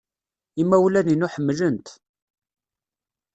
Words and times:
Imawlan-inu 0.61 1.27
ḥemmlen-t. 1.33 1.87